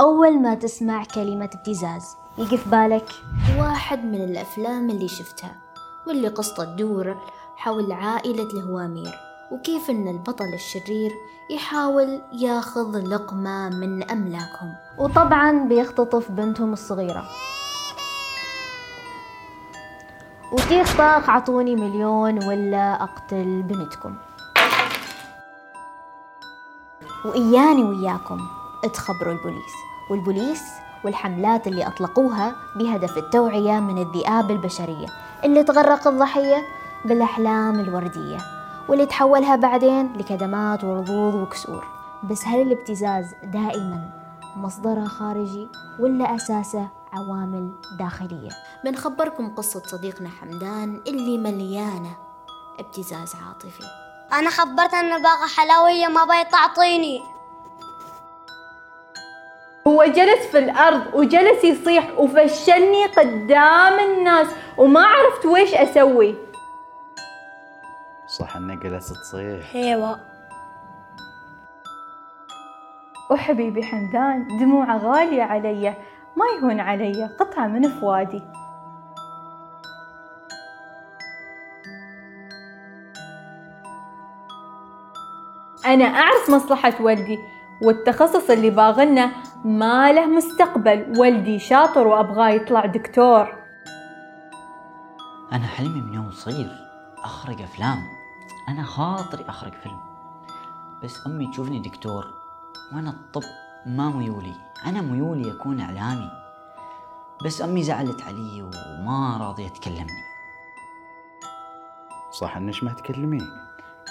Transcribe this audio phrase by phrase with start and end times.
[0.00, 3.08] أول ما تسمع كلمة ابتزاز يجي في بالك؟
[3.58, 5.56] واحد من الأفلام اللي شفتها
[6.06, 7.16] واللي قصته تدور
[7.56, 9.14] حول عائلة الهوامير
[9.52, 11.10] وكيف أن البطل الشرير
[11.50, 14.74] يحاول ياخذ لقمة من أملاكهم.
[14.98, 17.24] وطبعا بيختطف بنتهم الصغيرة.
[20.52, 24.14] وتيخ طاق عطوني مليون ولا أقتل بنتكم؟
[27.24, 28.65] وإياني وياكم.
[28.82, 29.72] تخبروا البوليس.
[30.10, 30.62] والبوليس
[31.04, 35.06] والحملات اللي أطلقوها بهدف التوعية من الذئاب البشرية
[35.44, 36.66] اللي تغرق الضحية
[37.04, 38.38] بالأحلام الوردية
[38.88, 41.84] واللي تحولها بعدين لكدمات ورضوض وكسور.
[42.30, 44.10] بس هل الابتزاز دائما
[44.56, 45.68] مصدره خارجي
[46.00, 48.50] ولا أساسه عوامل داخلية؟
[48.84, 52.16] بنخبركم قصة صديقنا حمدان اللي مليانة
[52.78, 53.84] ابتزاز عاطفي.
[54.32, 57.35] أنا خبرت أن باقة حلوية ما بي تعطيني
[59.86, 64.46] هو جلس في الأرض وجلس يصيح وفشلني قدام الناس
[64.78, 66.34] وما عرفت ويش أسوي.
[68.38, 69.74] صح انه جلست تصيح.
[69.74, 70.20] أيوه
[73.30, 75.94] وحبيبي حمدان دموعه غالية علي.
[76.36, 78.42] ما يهون علي قطعة من فوادي
[85.86, 87.55] أنا أعرف مصلحة والدي.
[87.82, 89.32] والتخصص اللي باغنه
[89.64, 91.18] ما له مستقبل.
[91.18, 93.54] والدي شاطر وأبغاه يطلع دكتور.
[95.52, 96.70] أنا حلمي من يوم صغير
[97.24, 97.98] أخرج أفلام.
[98.68, 100.00] أنا خاطري أخرج فيلم.
[101.04, 102.26] بس أمي تشوفني دكتور
[102.94, 103.42] وأنا الطب
[103.86, 104.54] ما ميولي.
[104.86, 106.30] أنا ميولي أكون إعلامي.
[107.44, 110.26] بس أمي زعلت علي وما راضية تكلمني.
[112.32, 113.42] صح إنك ما تكلمين.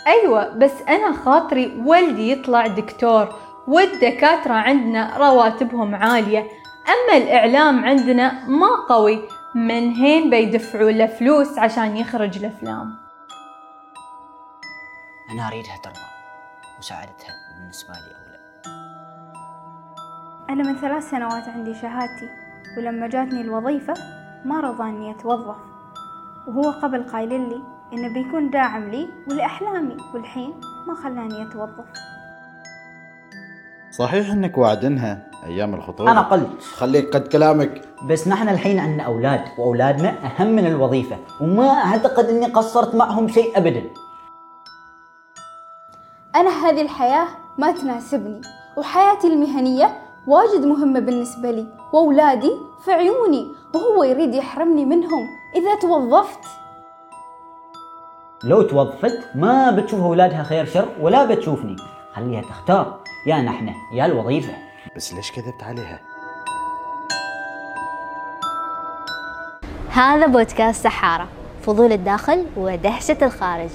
[0.08, 3.36] أيوة بس أنا خاطري والدي يطلع دكتور.
[3.68, 6.40] والدكاترة عندنا رواتبهم عالية
[6.88, 9.22] أما الإعلام عندنا ما قوي
[9.56, 12.98] من هين بيدفعوا له فلوس عشان يخرج الأفلام.
[15.32, 16.00] أنا أريدها ترضى
[16.80, 18.40] مساعدتها بالنسبة لي أولى.
[20.50, 22.30] أنا من ثلاث سنوات عندي شهادتي
[22.78, 23.94] ولما جاتني الوظيفة
[24.46, 25.58] ما رضى إني أتوظف.
[26.48, 27.64] وهو قبل قايل لي
[27.94, 31.86] إنه بيكون داعم لي ولأحلامي والحين ما خلاني أتوظف.
[33.98, 36.12] صحيح إنك وعدنها أيام الخطوبة.
[36.12, 36.64] أنا قلت.
[36.64, 37.82] خليك قد كلامك.
[38.10, 43.58] بس نحن الحين عندنا أولاد وأولادنا أهم من الوظيفة وما أعتقد أني قصرت معهم شيء
[43.58, 43.84] أبدا.
[46.36, 48.42] أنا هذه الحياة ما تناسبني
[48.78, 52.52] وحياتي المهنية واجد مهمة بالنسبة لي وأولادي
[52.86, 55.28] في عيوني وهو يريد يحرمني منهم.
[55.56, 56.40] إذا توظفت.
[58.44, 61.76] لو توظفت ما بتشوف أولادها خير شر ولا بتشوفني.
[62.16, 63.05] خليها تختار.
[63.28, 64.54] يا نحن يا الوظيفة.
[64.96, 66.00] بس ليش كذبت عليها؟
[69.90, 71.28] هذا بودكاست سحارة
[71.62, 73.70] فضول الداخل ودهشة الخارج.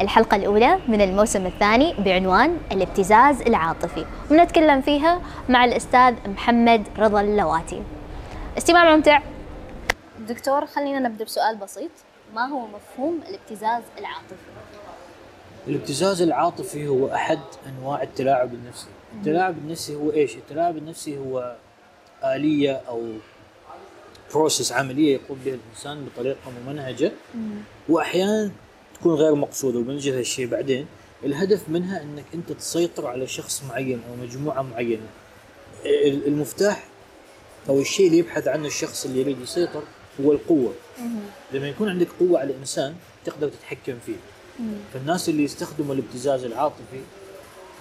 [0.00, 7.82] الحلقة الأولى من الموسم الثاني بعنوان الابتزاز العاطفي ونتكلم فيها مع الأستاذ محمد رضا اللواتي.
[8.58, 9.20] استماع ممتع.
[10.18, 11.90] دكتور خلينا نبدأ بسؤال بسيط.
[12.34, 14.46] ما هو مفهوم الابتزاز العاطفي؟
[15.68, 18.86] الابتزاز العاطفي هو أحد أنواع التلاعب النفسي.
[19.14, 21.56] التلاعب النفسي هو إيش؟ التلاعب النفسي هو
[22.24, 23.12] آلية أو
[24.34, 27.12] بروسس عملية يقوم بها الإنسان بطريقة ممنهجة
[27.88, 28.50] واحيانا
[29.00, 30.86] تكون غير مقصودة وبنجي لهالشيء بعدين.
[31.24, 35.06] الهدف منها إنك أنت تسيطر على شخص معين أو مجموعة معينة.
[35.84, 36.84] ال- المفتاح
[37.68, 39.82] أو الشيء اللي يبحث عنه الشخص اللي يريد يسيطر
[40.24, 40.72] هو القوة.
[41.52, 42.94] لما يكون عندك قوة على الإنسان
[43.24, 44.16] تقدر تتحكم فيه.
[44.94, 47.00] فالناس اللي يستخدموا الابتزاز العاطفي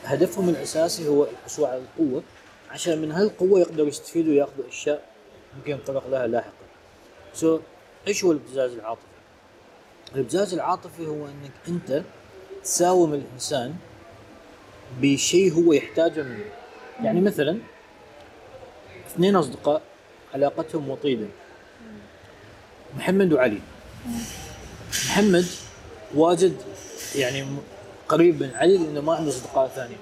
[0.05, 2.23] هدفهم الأساسي هو الحصول على القوة
[2.71, 5.05] عشان من هالقوة يقدروا يستفيدوا وياخذوا أشياء
[5.57, 6.51] ممكن يتطرق لها لاحقا.
[7.33, 7.61] سو so,
[8.07, 9.03] إيش هو الابتزاز العاطفي؟
[10.15, 12.03] الابتزاز العاطفي هو إنك أنت
[12.63, 13.75] تساوم الإنسان
[15.01, 16.51] بشيء هو يحتاجه منك.
[17.03, 17.57] يعني مثلا
[19.07, 19.81] اثنين أصدقاء
[20.33, 21.27] علاقتهم وطيدة.
[22.97, 23.59] محمد وعلي.
[24.89, 25.45] محمد
[26.15, 26.57] واجد
[27.15, 27.45] يعني
[28.07, 29.99] قريب من علي لأنه ما عنده أصدقاء ثانيين.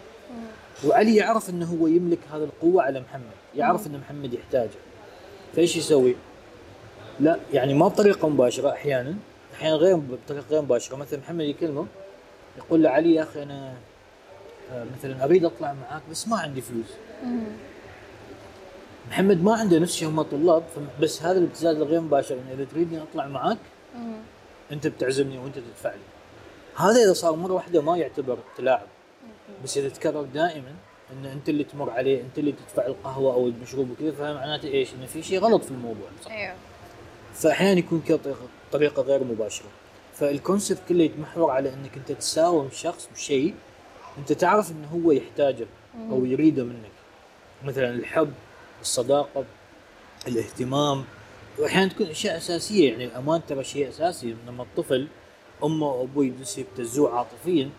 [0.86, 3.34] وعلي يعرف إنه هو يملك هذه القوة على محمد.
[3.56, 4.70] يعرف إن محمد يحتاجه.
[5.56, 6.16] فإيش يسوي؟
[7.20, 9.16] لا يعني ما بطريقة مباشرة أحيانا.
[9.54, 10.96] أحيانا غير بطريقة غير مباشرة.
[10.96, 11.86] مثلا محمد يكلمه
[12.58, 13.74] يقول لعلي يا أخي أنا
[14.72, 16.86] آه، مثلا أريد أطلع معاك بس ما عندي فلوس.
[19.10, 20.64] محمد ما عنده نفس شيء هم طلاب.
[21.02, 23.58] بس هذا الابتزاز الغير مباشر انه إذا تريدني أطلع معاك
[24.72, 26.13] أنت بتعزمني وأنت تدفع لي
[26.76, 28.88] هذا إذا صار مرة واحدة ما يعتبر تلاعب
[29.64, 30.76] بس إذا تكرر دائما
[31.14, 35.06] إن أنت اللي تمر عليه أنت اللي تدفع القهوة أو المشروب وكذا فمعناته إيش؟ إنه
[35.06, 36.08] في شيء غلط في الموضوع.
[36.26, 36.56] صح؟ أيوه
[37.34, 38.36] فاحيانا يكون كذا
[38.72, 39.68] طريقه غير مباشرة.
[40.14, 43.54] فالكونسبت كله يتمحور على إنك أنت تساوم شخص بشيء
[44.18, 45.66] أنت تعرف إنه هو يحتاجه
[46.12, 46.92] أو يريده منك.
[47.64, 48.34] مثلا الحب
[48.82, 49.46] الصداقة
[50.28, 51.04] الاهتمام.
[51.60, 55.08] واحيانا تكون أشياء أساسية يعني الأمان ترى شيء أساسي لما الطفل
[55.64, 57.70] أمه وابوه يجلسوا يبتزوه عاطفيا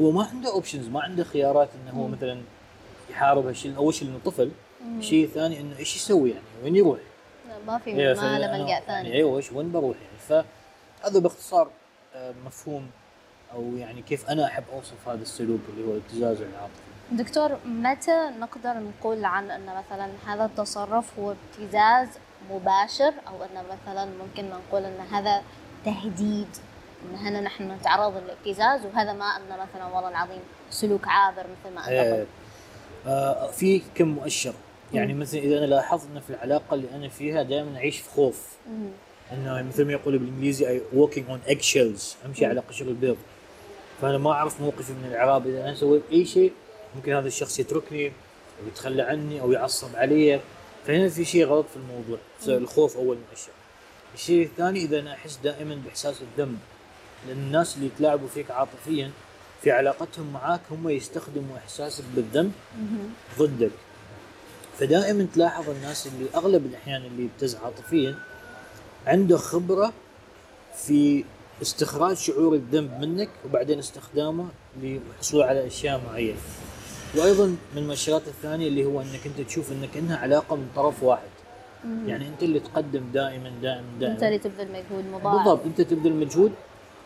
[0.00, 2.42] هو ما عنده options ما عنده خيارات إنه هو مثلا
[3.10, 4.50] يحارب هالشيء أول شيء إنه طفل
[4.98, 6.98] الشيء الثاني إنه إيش يسوي يعني؟ وين يروح؟
[7.66, 9.12] ما في إيه، ما له ملجأ يعني ثاني.
[9.12, 10.44] أيوه إيش وين بروح يعني؟
[11.02, 11.70] فهذا باختصار
[12.14, 12.86] آه، مفهوم
[13.54, 16.80] أو يعني كيف أنا أحب أوصف هذا السلوك اللي هو الابتزاز العاطفي.
[17.12, 22.08] دكتور متى نقدر نقول عن إن مثلا هذا التصرف هو ابتزاز
[22.50, 25.42] مباشر أو إن مثلا ممكن نقول إن هذا
[25.84, 26.48] تهديد؟
[27.10, 30.40] إن هنا نحن نتعرض للابتزاز وهذا ما أن مثلا والله العظيم
[30.70, 32.26] سلوك عابر مثل ما أنت آه، قلت
[33.06, 34.54] آه، في كم مؤشر؟
[34.92, 38.48] يعني مثلا إذا أنا لاحظت انه في العلاقة اللي أنا فيها دائما أعيش في خوف.
[38.68, 38.90] مم.
[39.32, 43.16] إنه مثل ما يقولوا بالإنجليزي I walking on egg shells امشي على قشر البيض.
[44.02, 46.52] فأنا ما أعرف موقفي من الإعراب إذا أنا سويت أي شيء
[46.96, 50.40] ممكن هذا الشخص يتركني أو يتخلى عني أو يعصب علي.
[50.86, 52.18] فهنا في شيء غلط في الموضوع
[52.48, 53.52] الخوف أول مؤشر.
[54.14, 56.58] الشيء الثاني إذا أنا أحس دائما بإحساس الذنب.
[57.28, 59.10] لأن الناس اللي يتلاعبوا فيك عاطفيا
[59.62, 62.52] في علاقتهم معاك هم يستخدموا إحساسك بالذنب
[63.38, 63.70] ضدك.
[64.78, 68.14] فدائما تلاحظ الناس اللي أغلب الأحيان اللي يبتز عاطفيا
[69.06, 69.92] عنده خبرة
[70.76, 71.24] في
[71.62, 74.46] استخراج شعور الذنب منك وبعدين استخدامه
[74.82, 76.38] للحصول على أشياء معينة.
[77.16, 81.28] وأيضا من المؤشرات الثانية اللي هو إنك أنت تشوف إنك إنها علاقة من طرف واحد.
[82.06, 85.36] يعني أنت اللي تقدم دائما دائما دائما أنت اللي تبذل مجهود مضاعف.
[85.36, 86.52] بالضبط أنت تبذل مجهود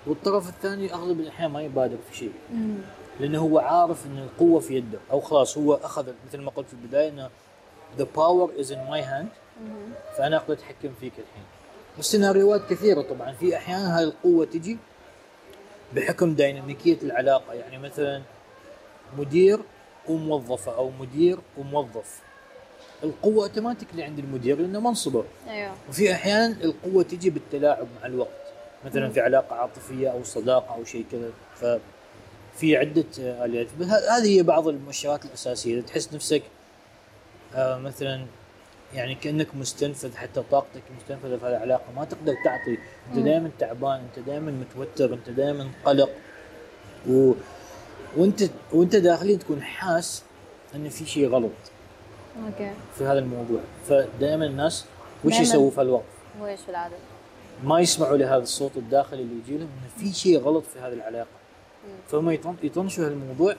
[0.07, 2.33] والطرف الثاني أغلب الأحيان ما يبادر في شيء.
[3.21, 6.73] لأنه هو عارف إن القوة في يده أو خلاص هو أخذ مثل ما قلت في
[6.73, 7.31] البداية إنه
[7.99, 9.29] the power is in my hand
[10.19, 11.45] فأنا أقدر أتحكم فيك الحين.
[11.97, 14.79] والسيناريوهات كثيرة طبعا في أحيان هاي القوة تجي
[15.95, 18.23] بحكم ديناميكية العلاقة يعني مثلا
[19.19, 19.61] مدير
[20.09, 22.21] وموظفه أو مدير وموظف.
[23.05, 25.25] القوة أوتوماتيكلي عند المدير لأنه منصبة.
[25.49, 25.73] أيوه.
[25.89, 28.48] وفي أحيان القوة تجي بالتلاعب مع الوقت.
[28.85, 31.31] مثلا في علاقة عاطفية أو صداقة أو شيء كذا.
[31.55, 33.67] ففي عدة آليات.
[34.11, 35.75] هذه هي بعض المؤشرات الأساسية.
[35.75, 36.43] إذا تحس نفسك
[37.55, 38.25] آه، مثلا
[38.95, 42.79] يعني كأنك مستنفذ حتى طاقتك مستنفذة في هذه العلاقه ما تقدر تعطي.
[43.11, 46.11] أنت دائما تعبان أنت دائما متوتر أنت دائما قلق.
[47.09, 47.33] و...
[48.17, 48.43] وأنت
[48.73, 50.23] وأنت داخليا تكون حاس
[50.75, 51.51] إن في شيء غلط.
[52.47, 52.73] okay.
[52.99, 53.61] في هذا الموضوع.
[53.89, 54.85] فدائما الناس
[55.25, 56.05] وش يسووا في الوقت؟
[56.65, 56.97] في العادة؟
[57.65, 61.27] ما يسمعوا لهذا الصوت الداخلي اللي يجي لهم انه في شيء غلط في هذه العلاقة
[62.09, 63.55] فهم يطن- يطنشوا هالموضوع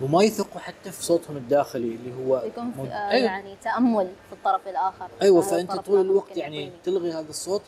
[0.00, 3.26] وما يثقوا حتى في صوتهم الداخلي اللي هو يكون في مود- آه أيوة.
[3.26, 6.76] يعني تأمل في الطرف الآخر أيوه هذا فأنت طول الوقت يعني يعطيني.
[6.84, 7.62] تلغي هذا الصوت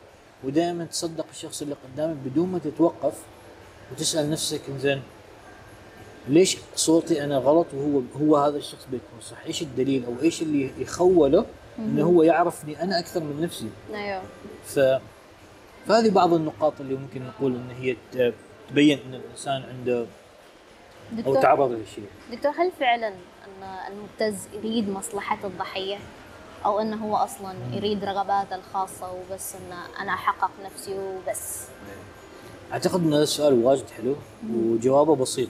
[0.45, 3.15] ودائما تصدق الشخص اللي قدامك بدون ما تتوقف
[3.93, 5.03] وتسأل نفسك إنزين
[6.29, 10.71] ليش صوتي أنا غلط وهو هو هذا الشخص بيكون صح؟ إيش الدليل أو إيش اللي
[10.79, 11.47] يخوله
[11.79, 14.23] إنه هو يعرفني أنا أكثر من نفسي؟ أيوه
[14.65, 14.81] ف
[15.87, 17.97] فهذه بعض النقاط اللي ممكن نقول إن هي
[18.71, 20.07] تبين إن الإنسان عنده
[21.27, 22.05] أو تعرض لهالشيء.
[22.33, 25.99] دكتور هل فعلا أن المبتز يريد مصلحه الضحية
[26.65, 31.63] أو انه هو أصلا يريد رغباته الخاصة وبس إن أنا أحقق نفسي وبس
[32.73, 34.17] أعتقد إن هذا السؤال واجد حلو
[34.51, 35.49] وجوابه بسيط.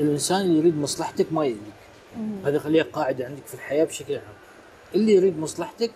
[0.00, 1.82] الإنسان اللي يريد مصلحتك ما يأذيك.
[2.44, 4.41] هذا خليها قاعدة عندك في الحياة بشكل عام.
[4.94, 5.90] اللي يريد مصلحتك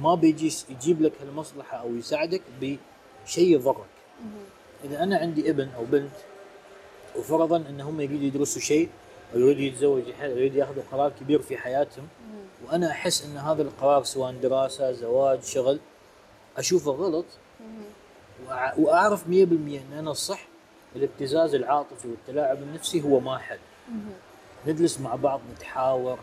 [0.00, 3.84] ما بيجي يجيب لك هالمصلحة أو يساعدك بشيء يضرك.
[4.84, 6.12] إذا أنا عندي ابن أو بنت
[7.18, 8.88] وفرضا ان هم يريدوا يدرسوا شيء
[9.34, 12.08] أو يريدوا يتزوجوا يريدوا ياخذوا قرار كبير في حياتهم
[12.66, 15.80] وأنا أحس إن هذا القرار سواء دراسة زواج شغل
[16.56, 17.24] أشوفه غلط.
[18.78, 20.46] وأعرف 100% إن أنا الصح
[20.96, 23.58] الابتزاز العاطفي والتلاعب النفسي هو ما حل.
[24.66, 26.18] نجلس مع بعض نتحاور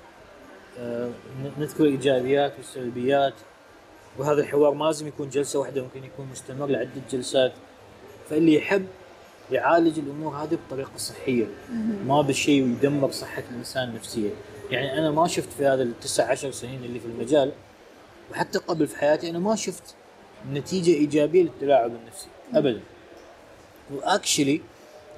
[1.59, 3.33] نذكر الايجابيات والسلبيات
[4.17, 7.53] وهذا الحوار ما لازم يكون جلسة واحدة ممكن يكون مستمر لعدة جلسات.
[8.29, 8.85] فاللي يحب
[9.51, 11.45] يعالج الأمور هذه بطريقة صحية.
[12.05, 14.31] ما بالشيء ويدمر صحة الإنسان نفسيا.
[14.71, 17.51] يعني أنا ما شفت في هذا التسع عشر سنين اللي في المجال
[18.31, 19.83] وحتى قبل في حياتي أنا ما شفت
[20.53, 22.27] نتيجة إيجابية للتلاعب النفسي.
[22.53, 22.81] ابدا.
[23.93, 24.61] وأكشلي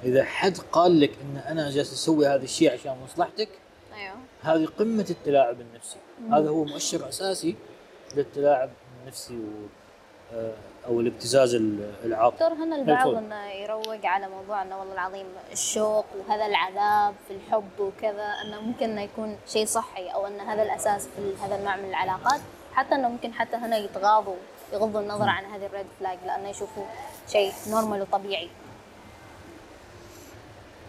[0.04, 3.48] إذا حد قال لك إن أنا جالس أسوي هذا الشيء عشان مصلحتك
[3.94, 4.14] أيوه.
[4.42, 5.96] هذه قمة التلاعب النفسي.
[6.32, 7.56] هذا هو مؤشر أساسي
[8.16, 8.70] للتلاعب
[9.02, 9.48] النفسي و
[10.34, 10.52] آه،
[10.86, 12.44] أو الابتزاز ال- العاطفي.
[12.44, 13.08] دكتور هنا البعض.
[13.14, 18.90] إنه يروق على موضوع إنه والله العظيم الشوق وهذا العذاب في الحب وكذا إنه ممكن
[18.90, 22.40] إنه يكون شيء صحي أو إن هذا الأساس في هذا النوع من العلاقات.
[22.74, 24.36] حتى إنه ممكن حتى هنا يتغاضوا
[24.72, 26.84] يغضوا النظر عن هذه ال red flag لأنه يشوفوا
[27.28, 28.48] شيء normal وطبيعي.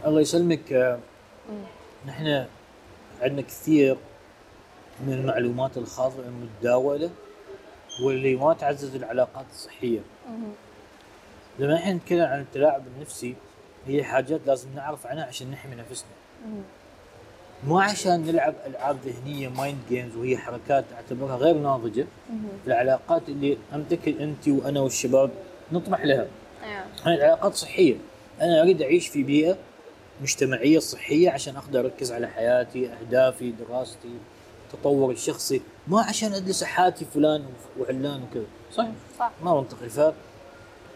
[0.06, 1.00] الله يسلمك آه،
[2.08, 2.46] نحن
[3.24, 3.98] عندنا كثير
[5.08, 7.10] من المعلومات الخاطئه المتداوله
[8.06, 10.00] واللي ما تعزز العلاقات الصحية.
[11.60, 13.36] لما إحنا نتكلم عن التلاعب النفسي
[13.88, 16.10] هي حاجات لازم نعرف عنها عشان نحمي نفسنا.
[17.68, 22.06] مو عشان نلعب ألعاب ذهنية mind games وهي حركات أعتبرها غير ناضجة
[22.68, 25.32] العلاقات اللي امتك أنت وأنا والشباب
[25.72, 26.28] نطمح لها.
[26.64, 27.96] أيوه هاي العلاقات صحية
[28.42, 29.58] أنا أريد أعيش في بيئة
[30.24, 34.10] مجتمعية صحية عشان أقدر أركز على حياتي أهدافي دراستي
[34.74, 37.44] تطور الشخصي ما عشان ادرس حياتي فلان
[37.80, 38.46] وعلان وكذا.
[38.74, 38.88] صح
[39.20, 39.32] صح.
[39.44, 40.14] ما منطقي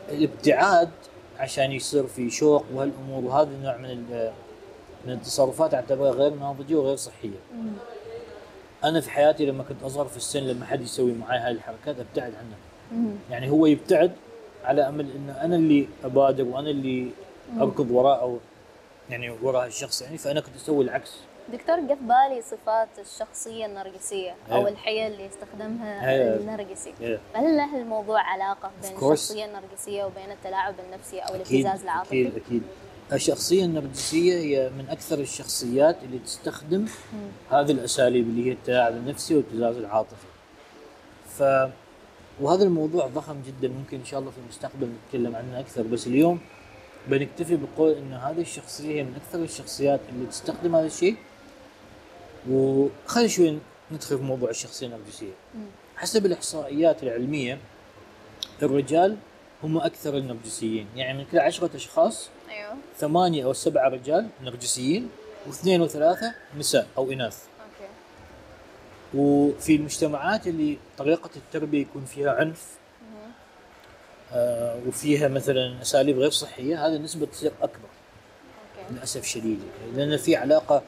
[0.09, 0.89] فالابتعاد
[1.39, 3.97] عشان يصير في شوق وهالأمور وهذا النوع من
[5.05, 7.39] من التصرفات أعتبرها غير ناضجة وغير صحية.
[8.83, 12.33] أنا في حياتي لما كنت أصغر في السن لما حد يسوي معي هاي الحركات أبتعد
[12.35, 12.57] عنها.
[13.31, 14.11] يعني هو يبتعد
[14.63, 17.07] على أمل إنه أنا اللي أبادر وأنا اللي
[17.59, 18.37] أركض وراء أو
[19.09, 21.11] يعني وراء الشخص يعني فأنا كنت أسوي العكس
[21.53, 24.69] دكتور جه في بالي صفات الشخصية النرجسية أو أيوة.
[24.69, 26.35] الحيل اللي يستخدمها أيوة.
[26.35, 27.19] النرجسي إيه.
[27.33, 28.91] هل له الموضوع علاقة بين.
[28.91, 32.63] الشخصية النرجسية وبين التلاعب النفسي أو الابتزاز العاطفي؟ أكيد أكيد
[33.13, 36.85] الشخصية النرجسية هي من أكثر الشخصيات اللي تستخدم
[37.51, 40.27] هذه الأساليب اللي هي التلاعب النفسي والابتزاز العاطفي
[41.37, 41.43] ف
[42.41, 46.39] وهذا الموضوع ضخم جدا ممكن إن شاء الله في المستقبل نتكلم عنه أكثر بس اليوم
[47.07, 51.15] بنكتفي بقول إن هذه الشخصية هي من أكثر الشخصيات اللي تستخدم هذا الشيء.
[52.49, 53.57] وخلينا شوي
[53.91, 55.31] ندخل في موضوع الشخصية النرجسيه
[55.95, 57.57] حسب الإحصائيات العلمية
[58.63, 59.17] الرجال
[59.63, 60.87] هم أكثر النرجسيين.
[60.95, 62.75] يعني من كل عشرة أشخاص أيوه.
[62.97, 65.09] ثمانية أو سبعة رجال نرجسيين
[65.47, 67.43] واثنين وثلاثة نساء أو إناث.
[67.59, 67.89] أوكي.
[69.13, 72.65] وفي المجتمعات اللي طريقة التربية يكون فيها عنف
[74.87, 77.87] وفيها مثلا أساليب غير صحية هذه النسبة تصير أكبر.
[78.91, 79.57] للأسف يعني
[79.95, 80.81] لأن في علاقة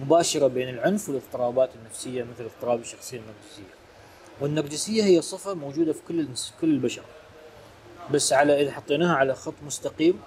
[0.00, 3.74] مباشرة بين العنف والاضطرابات النفسية مثل اضطراب الشخصية النرجسية
[4.40, 6.26] والنرجسية هي صفة موجودة في كل
[6.60, 7.02] كل البشر.
[8.10, 10.20] بس على إذا حطيناها على خط مستقيم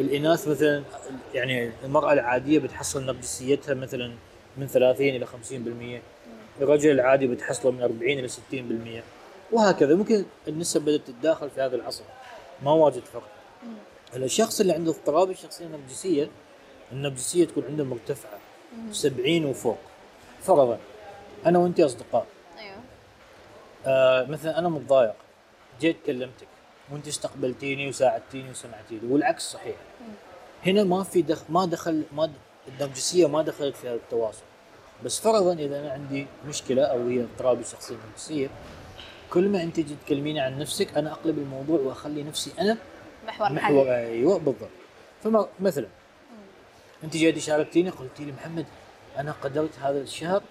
[0.00, 0.82] الإناث مثلا
[1.34, 4.12] يعني المرأة العادية بتحصل نرجسيتها مثلا
[4.56, 9.02] من 30 إلى 50% الرجل العادي بتحصله من 40 إلى 60%
[9.52, 9.94] وهكذا.
[9.94, 12.04] ممكن النسب بدأت تتداخل في هذا العصر.
[12.62, 13.28] ما واجد فرق
[14.16, 16.30] الشخص اللي عنده اضطراب الشخصية النرجسية
[16.92, 18.38] النرجسية تكون عنده مرتفعة
[18.92, 19.78] 70 وفوق.
[20.42, 20.78] فرضا
[21.46, 22.26] أنا وانت أصدقاء.
[22.58, 22.76] أيوه.
[23.86, 25.14] آه مثلا أنا متضايق.
[25.80, 26.46] جيت كلمتك.
[26.92, 29.00] وانت استقبلتيني وساعدتيني وسمعتيني.
[29.12, 29.76] والعكس صحيح.
[30.66, 32.32] هنا ما في دخل ما دخل ما د-
[32.68, 34.42] النرجسية ما دخلت في هذا التواصل.
[35.04, 38.48] بس فرضا إذا أنا عندي مشكلة أو هي اضطراب الشخصية النرجسية
[39.30, 42.76] كل ما انت تجي تكلميني عن نفسك أنا أقلب الموضوع وأخلي نفسي أنا
[43.26, 43.94] محور محور.
[43.94, 44.68] أيوه بالضبط.
[45.24, 45.86] فما مثلا
[47.04, 48.66] انت جاي شاركتيني قلتي لي محمد
[49.18, 50.42] أنا قدرت هذا الشهر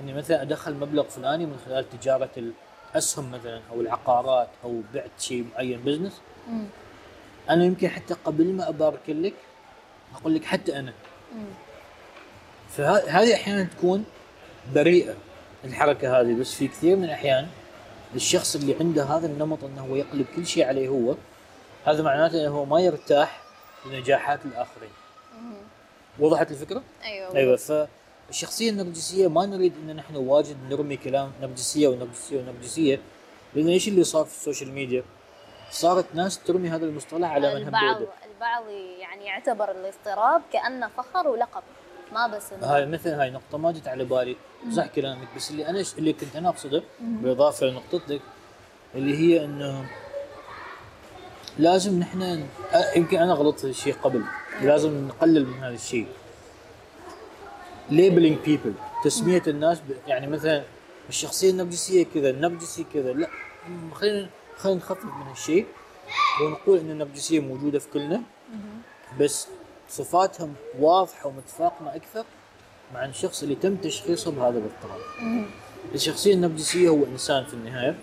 [0.00, 2.52] إني مثلا أدخل مبلغ فلاني من خلال تجارة
[2.94, 6.20] الأسهم مثلا أو العقارات أو بعت شيء معين بزنس
[7.50, 9.34] أنا يمكن حتى قبل ما أبارك لك
[10.14, 10.92] أقول لك حتى أنا.
[12.68, 14.04] فهذه أحيانا تكون
[14.74, 15.14] بريئة
[15.64, 17.46] الحركة هذه بس في كثير من الأحيان
[18.14, 21.14] الشخص اللي عنده هذا النمط إنه هو يقلب كل شيء عليه هو.
[21.84, 23.40] هذا معناته إنه هو ما يرتاح
[23.86, 24.90] لنجاحات الآخرين.
[26.18, 32.40] وضحت الفكرة؟ أيوه أيوه فالشخصيه النرجسية ما نريد إن نحن واجد نرمي كلام نرجسية ونرجسية
[32.40, 33.00] ونرجسية
[33.54, 35.02] لأن إيش اللي صار في السوشيال ميديا؟
[35.70, 37.96] صارت ناس ترمي هذا المصطلح على من البعض
[38.34, 41.62] البعض يعني يعتبر الاضطراب كأنه فخر ولقب.
[42.12, 44.36] ما بس هاي مثل هاي نقطة ما جت على بالي.
[44.72, 48.20] صح كلامك بس اللي أنا اللي كنت أنا أقصده بالإضافة لنقطتك
[48.94, 49.90] اللي هي إنه
[51.58, 52.46] لازم نحن
[52.96, 54.22] يمكن أنا غلطت الشيء قبل
[54.62, 56.06] لازم نقلل من هذا الشيء.
[57.90, 59.82] Labeling people تسمية الناس ب...
[60.06, 60.62] يعني مثلا
[61.08, 63.28] الشخصية النرجسية كذا النرجسي كذا لا
[63.94, 65.66] خلينا خلينا نخفف من هالشيء
[66.42, 68.22] ونقول إن النرجسية موجودة في كلنا
[69.20, 69.48] بس
[69.88, 72.24] صفاتهم واضحة ومتفاقمة أكثر
[72.94, 75.00] مع الشخص اللي تم تشخيصه بهذا الاضطراب.
[75.94, 77.98] الشخصية النرجسية هو إنسان في النهاية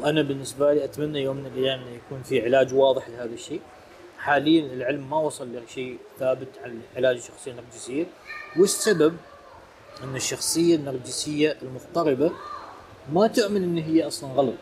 [0.00, 3.60] وأنا بالنسبة لي أتمنى يوم من الأيام أنه يكون في علاج واضح لهذا الشيء.
[4.18, 8.06] حاليا العلم ما وصل لشيء ثابت عن علاج الشخصية النرجسية
[8.56, 9.16] والسبب
[10.04, 12.32] أن الشخصية النرجسية المضطربة
[13.12, 14.54] ما تؤمن أن هي أصلا غلط.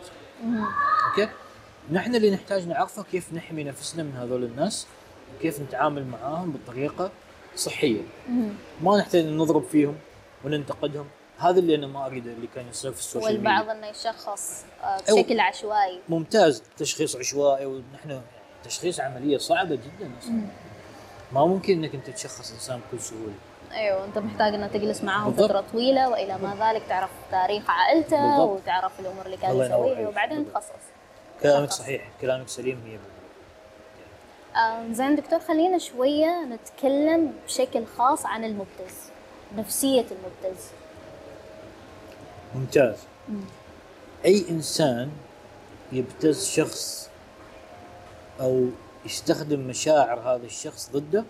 [1.11, 1.29] okay؟
[1.93, 4.87] نحن اللي نحتاج نعرفه كيف نحمي نفسنا من هذول الناس
[5.39, 7.11] وكيف نتعامل معاهم بطريقة
[7.57, 8.01] صحية.
[8.83, 9.95] ما نحتاج نضرب فيهم
[10.45, 11.07] وننتقدهم.
[11.39, 13.51] هذا اللي أنا ما اريده اللي كان يصير في السوشيال ميديا.
[13.51, 15.23] والبعض إنه يشخص آه، أيوة.
[15.23, 16.01] بشكل عشوائي.
[16.09, 16.63] ممتاز.
[16.79, 18.21] تشخيص عشوائي ونحن
[18.65, 20.41] تشخيص عملية صعبة جدا أصلا.
[21.33, 23.33] ما ممكن إنك أنت تشخص إنسان بكل سهولة.
[23.73, 25.49] أيوه أنت محتاج انك تجلس معاهم بالضبط.
[25.49, 28.61] فترة طويلة وإلى ما ذلك تعرف تاريخ عائلته بالضبط.
[28.61, 30.09] وتعرف الأمور اللي كان يسويها.
[30.09, 30.53] وبعدين.
[30.53, 30.69] تخصص.
[31.43, 31.71] كلامك.
[31.71, 32.09] صحيح.
[32.21, 33.12] كلامك سليم 100% آه
[34.91, 38.95] زين دكتور خلينا شوية نتكلم بشكل خاص عن المبتز
[39.57, 40.63] نفسية المبتز.
[42.55, 42.97] ممتاز.
[44.25, 45.11] أي إنسان
[45.93, 47.11] يبتز شخص
[48.41, 48.67] أو
[49.07, 51.25] يستخدم مشاعر هذا الشخص ضده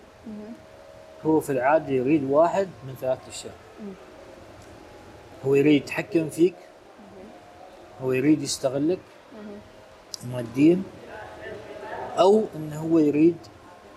[1.25, 3.55] هو في العادة يريد واحد من ثلاث أشياء.
[5.45, 6.55] هو يريد يتحكم فيك
[8.01, 8.99] هو يريد يستغلك
[10.31, 10.81] ماديا
[12.19, 13.37] أو انه هو يريد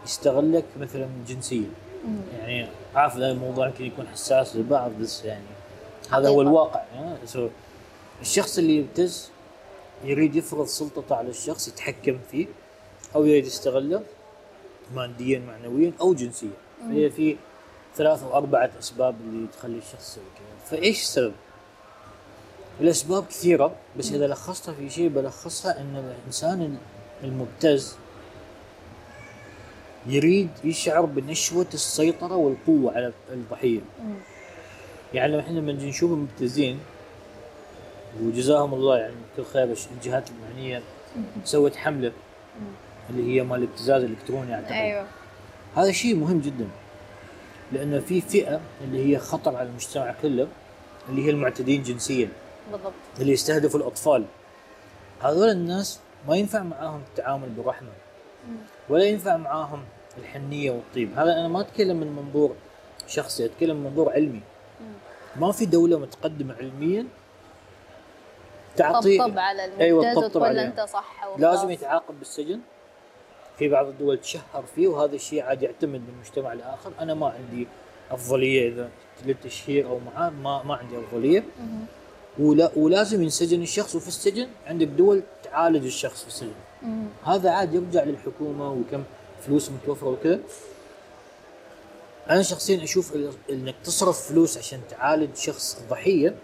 [0.05, 1.71] يستغلك مثلا جنسيا.
[2.39, 5.45] يعني عارف هذا الموضوع يمكن يكون حساس للبعض بس يعني
[6.11, 6.43] هذا هو.
[6.43, 6.83] الواقع.
[6.95, 7.17] يعني
[8.21, 9.31] الشخص اللي يبتز
[10.05, 12.47] يريد يفرض سلطته على الشخص يتحكم فيه
[13.15, 14.03] أو يريد يستغله
[14.95, 16.51] ماديا معنويا أو جنسيا.
[16.81, 17.37] فهي في
[17.97, 20.79] ثلاث أو أربعة أسباب اللي تخلي الشخص يسوي كذا.
[20.79, 21.33] فإيش السبب؟
[22.81, 26.77] الأسباب كثيرة بس إذا لخصتها في شيء بلخصها إن الإنسان
[27.25, 27.97] المبتز
[30.09, 33.81] يريد يشعر بنشوة السيطرة والقوة على الضحية
[35.15, 36.79] يعني لما إحنا لما نشوف المبتزين
[38.23, 40.83] وجزاهم الله يعني كل خير الجهات المعنية
[41.45, 42.13] سوت حملة
[43.11, 44.73] اللي هي مال الابتزاز الالكتروني أعتقد.
[44.73, 45.07] أيوه.
[45.77, 46.69] هذا شيء مهم جدا
[47.73, 50.49] لأن في فئة اللي هي خطر على المجتمع كله
[51.09, 52.29] اللي هي المعتدين جنسيا.
[52.73, 52.93] بالضبط.
[53.21, 54.25] اللي يستهدفوا الأطفال.
[55.23, 57.89] هذول الناس ما ينفع معاهم التعامل برحمة
[58.89, 59.83] ولا ينفع معاهم
[60.19, 61.19] الحنية والطيب.
[61.19, 62.55] هذا أنا ما أتكلم من منظور
[63.07, 64.41] شخصي أتكلم من منظور علمي.
[65.37, 67.07] ما في دولة متقدمة علميا
[68.77, 70.67] تعطي طبطب على أيوة، طبطب وتقول عليه.
[70.67, 71.41] أنت صح وخلاص.
[71.41, 72.61] لازم يتعاقب بالسجن.
[73.59, 77.67] في بعض الدول تشهر فيه وهذا الشيء عاد يعتمد من مجتمع لاخر أنا ما عندي
[78.11, 78.89] أفضلية إذا
[79.25, 81.45] للتشهير أو معاه ما ما عندي أفضلية.
[82.39, 86.53] ولا ولازم ينسجن الشخص وفي السجن عندك دول تعالج الشخص في السجن.
[87.25, 89.03] هذا عاد يرجع للحكومة وكم
[89.47, 90.41] فلوس متوفرة وكذا
[92.31, 93.17] أنا شخصيا أشوف
[93.51, 96.35] إنك تصرف فلوس عشان تعالج شخص ضحية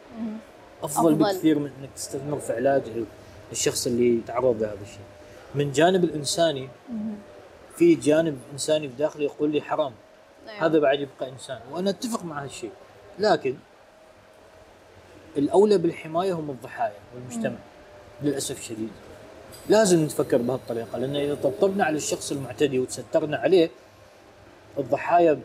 [0.83, 1.35] أفضل, أفضل.
[1.35, 2.83] بكثير من إنك تستثمر في علاج
[3.53, 5.05] الشخص اللي يتعرض لهذا الشيء.
[5.55, 6.69] من جانب الإنساني
[7.77, 9.93] في جانب إنساني في داخلي يقول لي حرام.
[10.49, 10.67] أيوة.
[10.67, 11.61] هذا بعد يبقى إنسان.
[11.73, 12.71] وأنا أتفق مع هالشيء.
[13.19, 13.57] لكن
[15.37, 17.59] الأولى بالحماية هم الضحايا والمجتمع.
[18.23, 18.91] للأسف الشديد
[19.69, 23.71] لازم نتفكر بهالطريقة لأن إذا طبطبنا على الشخص المعتدي وتسترنا عليه
[24.79, 25.41] الضحايا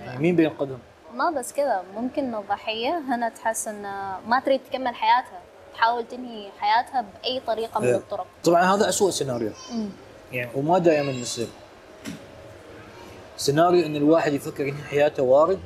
[0.00, 0.78] يعني مين بينقذهم؟
[1.14, 3.82] ما بس كذا ممكن الضحية هنا تحس ان
[4.28, 5.40] ما تريد تكمل حياتها
[5.74, 7.96] تحاول تنهي حياتها بأي طريقة من إيه.
[7.96, 8.26] الطرق.
[8.44, 9.50] طبعا هذا أسوأ سيناريو.
[10.32, 11.46] يعني وما دائما يصير.
[13.36, 15.60] سيناريو إن الواحد يفكر ان حياته وارد.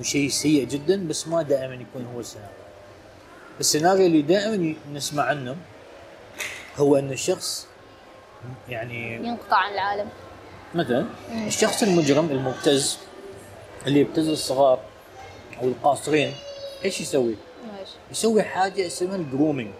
[0.00, 2.65] وشيء سيء جدا بس ما دائما يكون هو السيناريو.
[3.60, 5.56] السيناريو اللي دائما نسمع عنه
[6.76, 7.66] هو إن الشخص
[8.68, 10.08] يعني ينقطع عن العالم.
[10.74, 11.06] مثلا
[11.46, 12.98] الشخص المجرم المبتز
[13.86, 14.80] اللي يبتز الصغار
[15.62, 16.34] أو القاصرين
[16.84, 17.36] إيش يسوي؟
[17.78, 19.70] ماشي يسوي حاجة اسمها ال grooming G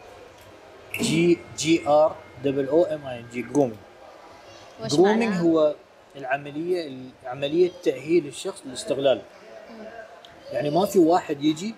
[1.01, 3.77] G R double O M I G grooming
[4.81, 5.75] grooming؟ هو
[6.17, 9.23] العملية عملية تأهيل الشخص للاستغلال
[10.53, 11.75] يعني ما في واحد يجي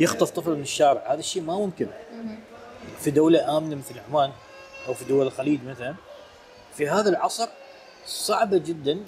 [0.00, 1.12] يخطف طفل من الشارع.
[1.12, 1.86] هذا الشيء ما ممكن.
[2.98, 4.32] في دولة آمنة مثل عمان
[4.88, 5.94] أو في دول الخليج مثلا
[6.74, 7.48] في هذا العصر
[8.06, 9.00] صعبه جدا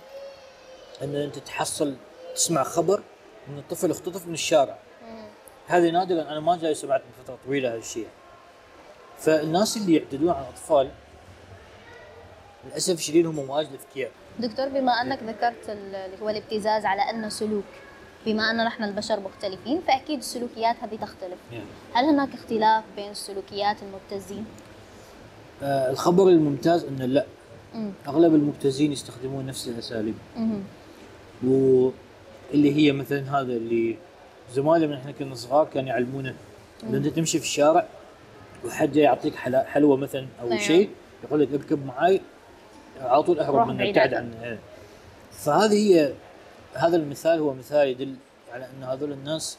[1.03, 1.95] إن أنت تحصل
[2.35, 3.03] تسمع خبر
[3.49, 4.79] إن الطفل اختطف من الشارع.
[5.67, 6.23] هذه نادرا.
[6.23, 8.09] أنا ما جاي سمعت من فترة طويلة هذا الشيء.
[9.19, 10.91] فالناس اللي يعتدون على الأطفال
[12.65, 17.29] للأسف الشديد هم واجد اذكياء دكتور بما أنك ذكرت ال- اللي هو الابتزاز على أنه
[17.29, 17.65] سلوك
[18.27, 21.39] بما ان نحن البشر مختلفين فأكيد السلوكيات هذه تختلف
[21.95, 24.45] هل هناك اختلاف بين سلوكيات المبتزين
[25.63, 27.27] آه الخبر الممتاز إنه لا
[27.75, 27.91] مم.
[28.09, 30.63] أغلب المبتزين يستخدمون نفس الأساليب مهم.
[31.43, 33.97] واللي هي مثلا هذا اللي
[34.53, 36.35] زمان لما إحنا كنا صغار كانوا يعلمونا
[36.83, 37.87] اذا أنت تمشي في الشارع
[38.67, 39.35] وحد يعطيك
[39.67, 40.59] حلوة مثلا أو أيوة.
[40.59, 40.91] شيء
[41.25, 42.21] يقول لك اركب معاي
[43.01, 44.15] على طول أهرب منه ابتعد.
[44.15, 44.59] عنه
[45.33, 46.13] فهذه هي
[46.75, 48.15] هذا المثال هو مثال يدل
[48.53, 49.59] على أن هذول الناس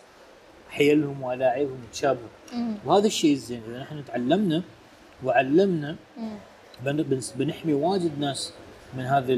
[0.69, 2.30] حيلهم والاعيبهم متشابهه
[2.86, 4.63] وهذا الشيء الزين إذا نحن تعلمنا
[5.24, 5.95] وعلمنا
[7.36, 8.54] بنحمي واجد ناس
[8.93, 9.34] من هذا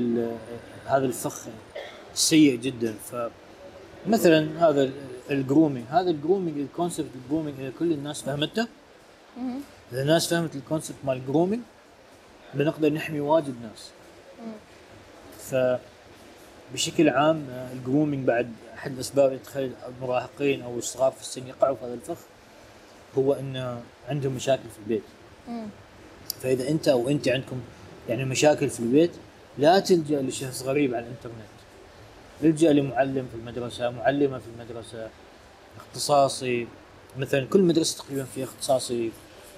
[0.85, 1.45] هذا الفخ
[2.13, 2.93] السيء جدا.
[3.11, 3.15] ف
[4.07, 4.91] مثلا هذا
[5.31, 8.67] الجرومينج هذا الجرومينج الكونسبت الجرومينج إذا كل الناس فهمته
[9.91, 11.61] إذا الناس فهمت ال concept مال ال grooming
[12.53, 13.89] بنقدر نحمي واجد ناس.
[15.39, 15.55] ف
[16.73, 21.47] بشكل عام آه، ال grooming بعد أحد الاسباب اللي تخلي المراهقين أو الصغار في السن
[21.47, 22.17] يقعوا في هذا الفخ
[23.17, 25.03] هو إن عندهم مشاكل في البيت.
[26.41, 27.61] فإذا أنت أو أنت عندكم
[28.09, 29.11] يعني مشاكل في البيت
[29.57, 31.53] لا تلجأ لشخص غريب على الإنترنت.
[32.43, 35.09] الجأ لمعلم في المدرسة معلمة في المدرسة
[35.77, 36.67] اختصاصي.
[37.17, 39.11] مثلا كل مدرسة تقريبا فيها اختصاصي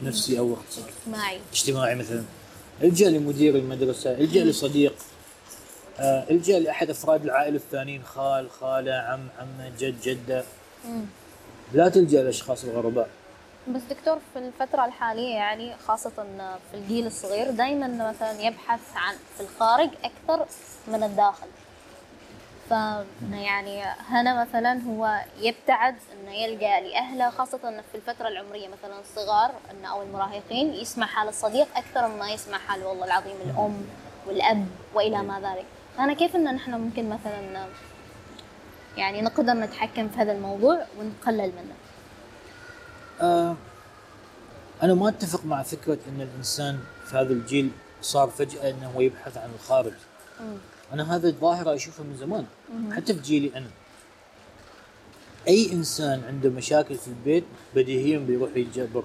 [0.03, 1.39] نفسي أو اختصاصي اجتماعي.
[1.53, 2.23] اجتماعي مثلا.
[2.83, 4.93] الجأ لمدير المدرسة الجأ لصديق.
[5.99, 10.43] الجا لاحد أفراد العائلة الثانيين خال خالة عم عمه جد جدة.
[11.73, 13.09] لا تلجأ للاشخاص الغرباء.
[13.67, 16.09] بس دكتور في الفترة الحالية يعني خاصة
[16.71, 20.45] في الجيل الصغير دائما مثلا يبحث عن في الخارج أكثر
[20.87, 21.47] من الداخل.
[22.69, 22.71] ف
[23.31, 29.51] يعني هنا مثلا هو يبتعد إنه يلقى لأهله خاصة إنه في الفترة العمرية مثلا الصغار
[29.85, 33.85] أو المراهقين يسمع حال الصديق أكثر مما يسمع حال والله العظيم الأم
[34.27, 35.65] والأب وإلى ما ذلك.
[35.97, 37.67] فانا كيف ان نحن ممكن مثلا
[38.97, 41.75] يعني نقدر نتحكم في هذا الموضوع ونقلل منه؟
[43.21, 43.55] آه
[44.83, 47.69] أنا ما أتفق مع فكرة إن الإنسان في هذا الجيل
[48.01, 49.93] صار فجأة إنه هو يبحث عن الخارج.
[50.93, 52.45] أنا هذه الظاهره اشوفها من زمان
[52.95, 53.69] حتى في جيلي أنا.
[55.47, 57.43] أي إنسان عنده مشاكل في البيت
[57.75, 59.03] بديهيا بيروح يتجبر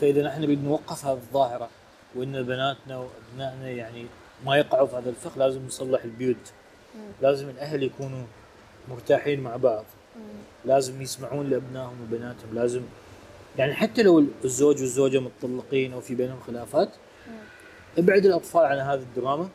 [0.00, 1.68] فإذا نحن نريد نوقف هذه الظاهرة
[2.14, 4.06] وإن بناتنا وأبنائنا يعني
[4.46, 6.52] ما يقعوا في هذا الفخ لازم نصلح البيوت.
[7.22, 8.22] لازم الأهل يكونوا
[8.88, 9.84] مرتاحين مع بعض.
[10.64, 12.54] لازم يسمعون لأبنائهم وبناتهم.
[12.54, 12.82] لازم
[13.58, 16.88] يعني حتى لو الزوج والزوجة متطلقين أو في بينهم خلافات
[17.98, 19.48] ابعد الأطفال عن هذه الدراما.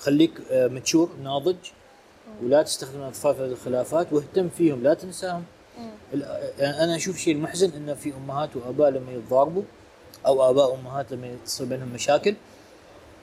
[0.00, 1.56] خليك آه، متشور ناضج
[2.42, 5.44] ولا تستخدم الأطفال في هذه الخلافات واهتم فيهم لا تنساهم.
[6.14, 9.62] آه، أنا أشوف شيء محزن إن في أمهات وآباء لما يتضاربوا
[10.26, 12.34] أو آباء وامهات لما تصير بينهم مشاكل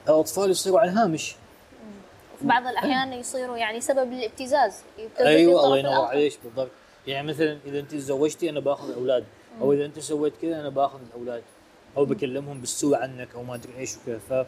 [0.07, 1.35] الأطفال يصيروا على الهامش.
[2.39, 4.73] في بعض الأحيان يصيروا يعني سبب للابتزاز
[5.19, 5.93] أيوه الله ينور.
[6.05, 6.71] عليك بالضبط.
[7.07, 9.23] يعني مثلا إذا أنت تزوجتي أنا باخذ أولاد
[9.61, 11.43] أو إذا أنت سويت كذا أنا باخذ الأولاد
[11.97, 14.19] أو بكلمهم بالسوء عنك أو ما أدري إيش وكذا.
[14.29, 14.45] ف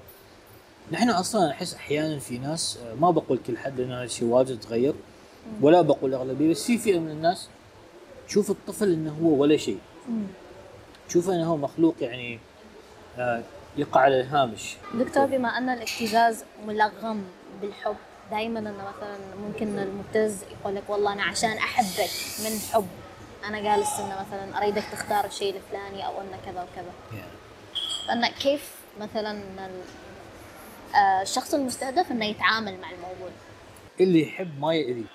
[0.91, 4.59] نحن أصلا أحس أحيانا في ناس آه، ما بقول كل حد لأن هذا الشيء واجد
[4.59, 4.93] تغير
[5.61, 7.47] ولا بقول الاغلبيه بس في فئة من الناس
[8.27, 9.79] تشوف الطفل إنه هو ولا شيء.
[11.09, 12.39] تشوفه إنه هو مخلوق يعني
[13.17, 13.43] آه،
[13.77, 14.75] يقع على الهامش.
[14.93, 17.23] دكتور بما أن الابتزاز ملغم
[17.61, 17.95] بالحب
[18.31, 22.11] دائما أنه مثلا ممكن المبتز يقول لك والله أنا عشان أحبك
[22.43, 22.87] من حب.
[23.45, 27.19] أنا جالس إنه مثلا أريدك تختار الشيء الفلاني أو إنه كذا وكذا.
[27.19, 27.31] يعني
[28.07, 29.41] فانه كيف مثلا
[30.95, 33.29] آه، الشخص المستهدف إنه يتعامل مع الموضوع؟
[33.99, 35.05] اللي يحب ما يأذي.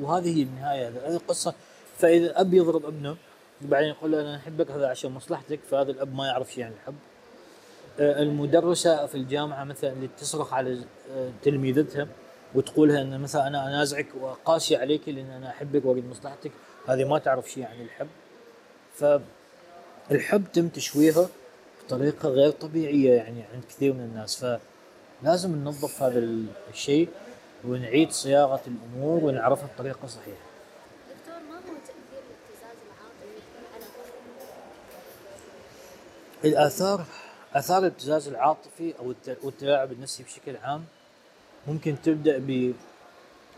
[0.00, 0.88] وهذه هي النهاية.
[0.88, 1.54] هذه القصة.
[1.98, 3.16] فإذا اب يضرب ابنه
[3.64, 6.94] وبعدين يقول له أنا أحبك هذا عشان مصلحتك فهذا الأب ما يعرف شيء عن الحب.
[7.98, 12.08] المدرسة في الجامعة مثلا اللي تصرخ على آه، تلميذتها
[12.54, 16.50] وتقول لها إن مثلا أنا أنازعك وقاسي عليك لأن أنا أحبك وأريد مصلحتك
[16.88, 18.08] هذه ما تعرف شيء عن الحب.
[18.94, 21.28] فالحب تم تشويهه
[21.86, 24.44] بطريقة غير طبيعية يعني عند كثير من الناس.
[25.22, 26.28] فلازم ننظف هذا
[26.70, 27.08] الشيء
[27.64, 30.44] ونعيد صياغة الأمور ونعرفها بطريقة صحيحة.
[36.44, 37.23] دكتور
[37.54, 40.84] آثار الابتزاز العاطفي أو الت- والتلاعب النفسي بشكل عام
[41.66, 42.38] ممكن تبدأ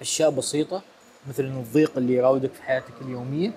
[0.00, 0.82] بأشياء بسيطة
[1.28, 3.50] مثل الضيق اللي يراودك في حياتك اليومية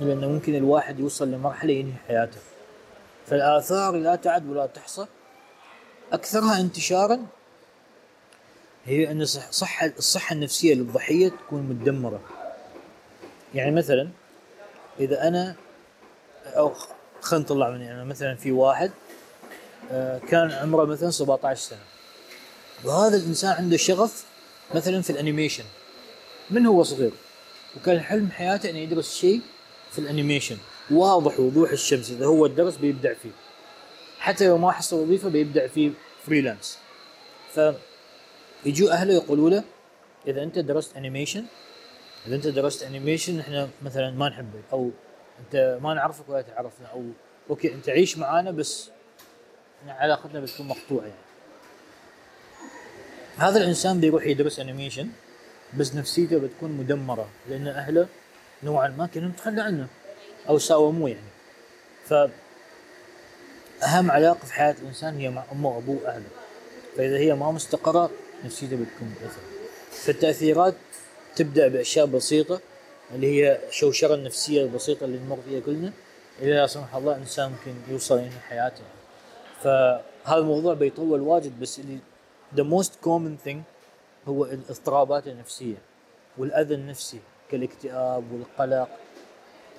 [0.00, 2.38] لأنه ممكن الواحد يوصل لمرحلة ينهي حياته.
[3.26, 5.06] فالآثار لا تعد ولا تحصى
[6.12, 7.26] أكثرها انتشارا
[8.84, 12.20] هي أن صح صحة الصحة النفسية للضحيه تكون متدمره.
[13.54, 14.08] يعني مثلا
[15.00, 15.54] إذا أنا
[16.46, 16.72] أو
[17.20, 18.90] خلينا نطلع من يعني مثلا في واحد
[20.28, 21.78] كان عمره مثلا 17 سنة.
[22.84, 24.24] وهذا الإنسان عنده شغف
[24.74, 25.64] مثلا في الأنيميشن.
[26.50, 27.12] من هو صغير؟
[27.76, 29.40] وكان حلم حياته إنه يدرس شيء
[29.92, 30.56] في ال animation.
[30.90, 32.10] واضح وضوح الشمس.
[32.10, 33.30] إذا هو الدرس بيبدع فيه.
[34.18, 35.90] حتى لو ما حصل وظيفة بيبدع فيه
[36.26, 36.78] freelance
[37.54, 37.60] ف
[38.66, 39.64] يجوا أهله يقولوا له
[40.26, 41.44] إذا أنت درست animation
[42.26, 44.62] إذا أنت درست animation إحنا مثلا ما نحبك.
[44.72, 44.90] أو
[45.40, 46.86] أنت ما نعرفك ولا تعرفنا.
[46.86, 47.04] أو
[47.50, 48.90] okay أنت عيش معانا بس
[49.88, 51.14] علاقتنا بتكون مقطوعة يعني.
[53.36, 55.08] هذا الإنسان بيروح يدرس animation
[55.78, 58.08] بس نفسيته بتكون مدمرة لأن أهله
[58.62, 59.86] نوعا ما كانوا تخلى عنه
[60.48, 61.30] أو ساوموه يعني.
[62.04, 62.14] ف
[63.84, 66.28] اهم علاقة في حياة الإنسان هي مع أمه وأبوه وأهله.
[66.96, 68.10] فإذا هي ما مستقرة
[68.44, 69.42] نفسيته بتكون متاثره
[69.90, 70.74] فالتأثيرات
[71.36, 72.60] تبدأ بأشياء بسيطة
[73.14, 75.92] اللي هي الشوشره النفسيه البسيطه اللي نمر فيها كلنا
[76.42, 78.82] إلى لا سمح الله إنسان ممكن يوصل إلى حياته.
[79.60, 81.98] فهذا الموضوع بيطول واجد بس اللي
[82.56, 83.56] the most common thing
[84.28, 85.76] هو الاضطرابات النفسية
[86.38, 87.20] والأذى النفسي
[87.50, 88.88] كالاكتئاب والقلق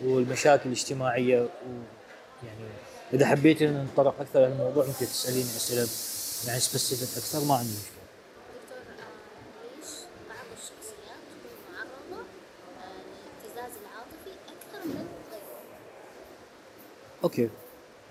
[0.04, 1.48] والمشاكل الاجتماعية و
[2.46, 2.70] يعني
[3.14, 5.88] إذا حبيت إن نتطرق أكثر للموضوع ممكن تسأليني أسئلة
[6.48, 8.02] يعني specific أكثر ما عندي مشكلة.
[9.78, 9.90] ليش
[10.30, 12.24] بعض الشخصيات تكون معرضة
[12.82, 15.46] للابتزاز العاطفي أكثر من غيرها؟
[17.24, 17.50] okay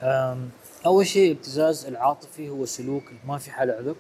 [0.03, 0.51] أم
[0.87, 3.95] أول شيء الابتزاز العاطفي هو سلوك ما في حاله عذر.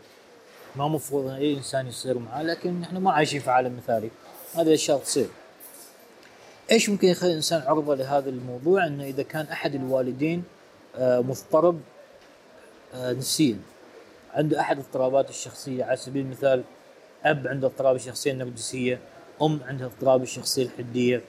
[0.77, 4.11] ما مفروض أي إنسان يصير معاه لكن إحنا ما عايشين في عالم مثالي.
[4.55, 5.27] هذه الأشياء تصير.
[6.71, 10.45] إيش ممكن يخلي الإنسان عرضة لهذا الموضوع؟ انه إذا كان أحد الوالدين
[10.97, 11.81] آه، مضطرب
[12.95, 13.59] آه، نفسيا
[14.35, 15.85] عنده أحد اضطرابات الشخصية.
[15.85, 16.65] على سبيل المثال
[17.25, 18.99] أب عنده اضطراب الشخصيه النرجسيه
[19.43, 21.23] أم عندها اضطراب الشخصيه الحدية.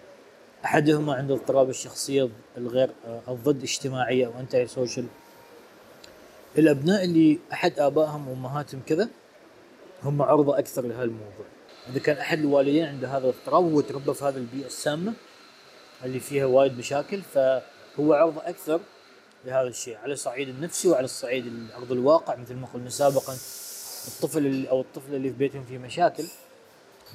[0.66, 5.06] أحدهما عنده اضطراب الشخصية الغير آه، الضد اجتماعيه أو انتي سوشيال
[6.58, 9.10] الأبناء اللي أحد آبائهم وأمهاتهم كذا
[10.04, 11.46] هم عرضه أكثر لهذا الموضوع.
[11.90, 15.14] إذا كان أحد الوالدين عنده هذا الاضطراب وهو تربى في هذه البيئة السامة
[16.06, 18.80] اللي فيها وايد مشاكل فهو عرضه أكثر
[19.46, 19.98] لهذا الشيء.
[19.98, 23.34] على الصعيد النفسي وعلى الصعيد ال- ارض الواقع مثل ما قلنا سابقا
[24.08, 26.24] الطفل أو الطفلة اللي في بيتهم في مشاكل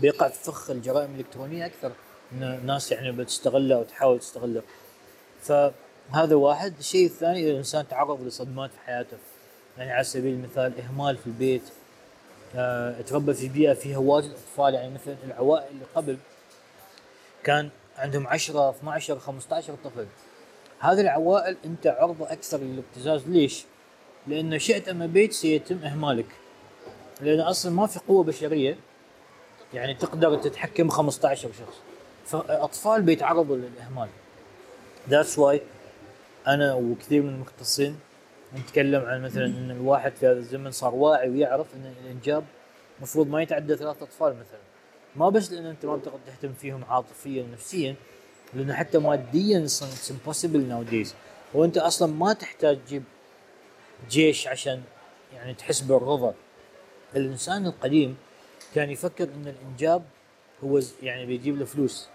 [0.01, 1.93] بيقع في فخ الجرائم الإلكترونية أكثر.
[2.33, 4.63] إن الناس يعني بتستغله وتحاول تستغله.
[6.13, 6.75] فهذا واحد.
[6.79, 9.17] الشيء الثاني إذا الإنسان تعرض لصدمات في حياته
[9.79, 11.63] يعني على سبيل المثال إهمال في البيت
[12.57, 16.17] آه، تربى في بيئة فيها واجد أطفال يعني مثل العوائل اللي قبل
[17.45, 20.07] كان عندهم 10 12 15 طفل.
[20.79, 23.29] هذه العوائل أنت عرضة أكثر للابتزاز.
[23.29, 23.65] ليش؟
[24.27, 26.27] لأنه شئت أم أبيت سيتم إهمالك.
[27.21, 28.79] لأن أصلا ما في قوة بشرية
[29.75, 31.77] يعني تقدر تتحكم 15 شخص.
[32.27, 34.09] فأطفال بيتعرضوا للإهمال.
[35.09, 35.63] that's why
[36.47, 37.99] أنا وكثير من المختصين
[38.59, 42.45] نتكلم عن مثلا إن الواحد في هذا الزمن صار واعي ويعرف إن الإنجاب
[42.99, 44.61] المفروض ما يتعدى ثلاث أطفال مثلا.
[45.17, 47.95] ما بس لأن أنت ما بتقدر تهتم فيهم عاطفيا ونفسيا
[48.55, 51.15] لأنه حتى ماديا it's impossible nowadays
[51.55, 53.03] وأنت أصلا ما تحتاج تجيب
[54.11, 54.83] جيش عشان
[55.35, 56.35] يعني تحس بالرضا.
[57.17, 58.17] الإنسان القديم
[58.75, 60.03] كان يفكر إن الإنجاب
[60.65, 62.09] هو يعني بيجيب له فلوس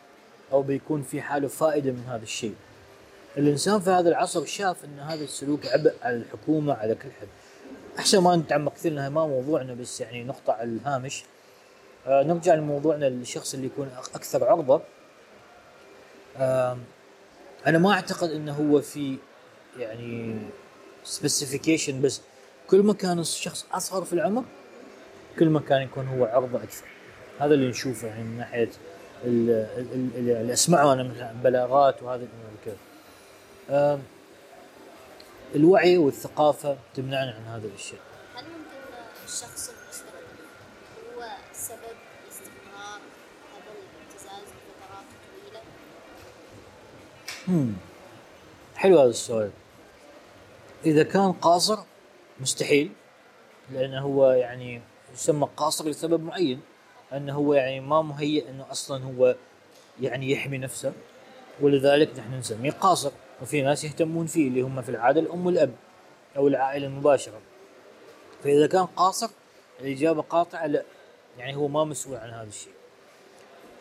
[0.51, 2.55] أو بيكون في حاله فائدة من هذا الشيء.
[3.37, 7.27] الإنسان في هذا العصر شاف إن هذا السلوك عبء على الحكومة على كل حد.
[7.99, 11.23] أحسن ما نتعمق كثير ما موضوعنا بس يعني نقطه على الهامش.
[12.07, 14.81] آه نرجع لموضوعنا للشخص اللي يكون أكثر عرضة.
[16.37, 16.77] آه
[17.67, 19.17] أنا ما أعتقد إنه هو في
[19.79, 20.37] يعني
[21.03, 22.21] سبيسيفيكيشن بس
[22.67, 24.43] كل ما كان الشخص أصغر في العمر
[25.39, 26.85] كل ما كان يكون هو عرضة أكثر.
[27.39, 28.69] هذا اللي نشوفه يعني من ناحية
[29.23, 32.75] ال- ال- ال- اللي اسمعه أنا مثلا بلاغات وهذا الأمور كذا
[35.55, 38.01] الوعي والثقافة تمنعنا عن هذه الأشياء
[38.36, 40.38] هل ممكن الشخص المستخدم
[41.15, 41.97] هو سبب
[42.29, 43.01] استمرار
[43.53, 45.62] هذا الابتزاز لفترات طويلة؟
[47.47, 47.77] هم.
[48.75, 49.51] حلو هذا السؤال
[50.86, 51.79] إذا كان قاصر
[52.39, 52.91] مستحيل
[53.71, 54.81] لأنه هو يعني
[55.13, 56.62] يسمى قاصر لسبب معين
[57.13, 59.36] أنه هو يعني ما مهيئ إنه أصلا هو
[60.01, 60.93] يعني يحمي نفسه
[61.62, 65.73] ولذلك نحن نسميه قاصر وفي ناس يهتمون فيه اللي هم في العاده الام والاب
[66.38, 67.39] أو العائلة المباشرة.
[68.43, 69.30] فإذا كان قاصر
[69.82, 70.84] الإجابة قاطعة لا.
[71.38, 72.73] يعني هو ما مسؤول عن هذا الشيء.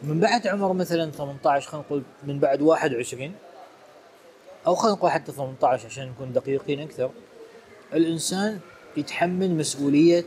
[0.03, 3.35] من بعد عمر مثلا 18 خلينا نقول من بعد 21
[4.66, 7.11] أو خلينا نقول حتى 18 عشان نكون دقيقين أكثر
[7.92, 8.61] الإنسان
[8.96, 10.27] يتحمل مسؤولية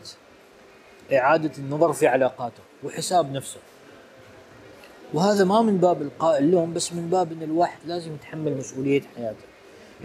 [1.13, 3.59] إعادة النظر في علاقاته وحساب نفسه.
[5.13, 9.45] وهذا ما من باب القاء اللوم بس من باب إن الواحد لازم يتحمل مسؤولية حياته.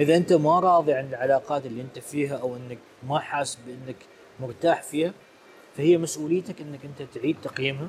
[0.01, 3.97] إذا أنت ما راضي عن العلاقات اللي أنت فيها أو إنك ما حاسس بإنك
[4.41, 5.13] مرتاح فيها
[5.77, 7.89] فهي مسؤوليتك إنك أنت تعيد تقييمها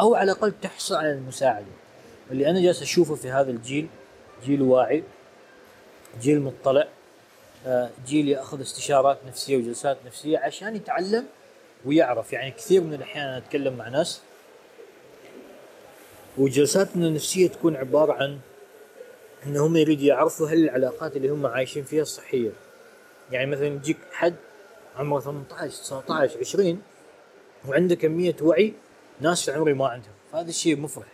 [0.00, 1.66] أو على الأقل تحصل على المساعدة.
[2.30, 3.88] اللي أنا جالس أشوفه في هذا الجيل
[4.44, 5.04] جيل واعي
[6.20, 6.88] جيل مطلع
[7.66, 11.26] آه، جيل يأخذ استشارات نفسية وجلسات نفسية عشان يتعلم
[11.84, 12.32] ويعرف.
[12.32, 14.20] يعني كثير من الأحيان أنا أتكلم مع ناس
[16.38, 18.38] وجلساتنا النفسية تكون عبارة عن
[19.46, 22.50] ان هم يريدوا يعرفوا هل العلاقات اللي هم عايشين فيها صحية.
[23.32, 24.34] يعني مثلا يجيك حد
[24.96, 26.82] عمره 18 19 20
[27.68, 28.72] وعنده كمية وعي
[29.20, 30.12] ناس في عمري ما عندهم.
[30.32, 31.06] فهذا الشيء مفرح.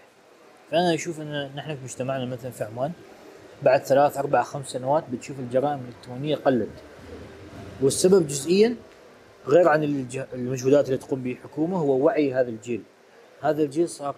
[0.71, 2.93] فأنا أشوف إن نحن في مجتمعنا مثلا في عمان
[3.63, 6.69] بعد ثلاث أربع خمس سنوات بتشوف الجرائم الإلكترونية قلت.
[7.81, 8.77] والسبب جزئيا
[9.47, 12.83] غير عن المجهودات اللي تقوم به الحكومة هو وعي هذا الجيل.
[13.41, 14.15] هذا الجيل صار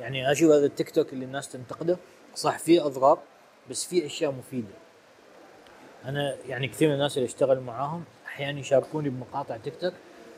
[0.00, 1.96] يعني أشوف هذا التيك توك اللي الناس تنتقده
[2.34, 3.18] صح فيه أضرار
[3.70, 4.74] بس فيه أشياء مفيدة.
[6.04, 9.92] أنا يعني كثير من الناس اللي اشتغل معاهم أحيانا يشاركوني بمقاطع تيك توك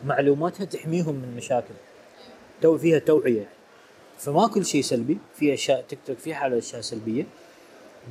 [0.04, 1.74] معلوماتها تحميهم من مشاكل.
[2.60, 3.48] تو فيها توعية.
[4.18, 7.26] فما كل شيء سلبي في أشياء تيك توك في حاله أشياء سلبية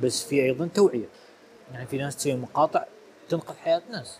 [0.02, 1.08] بس في أيضا توعية.
[1.72, 2.84] يعني في ناس تسوي مقاطع
[3.28, 4.18] تنقذ حياة ناس.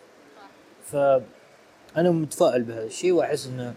[0.84, 3.74] فأنا متفائل بهذا الشيء وأحس ان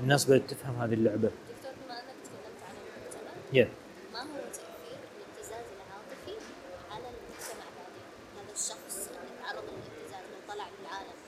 [0.00, 3.68] الناس بدأت تفهم هذه اللعبة دكتور بما انك تكلمت عن المجتمع yeah.
[4.12, 6.44] ما هو تاثير الابتزاز العاطفي
[6.90, 8.04] على المجتمع بعدين
[8.36, 11.18] هذا الشخص اللي تعرض للابتزاز لو طلع للعالم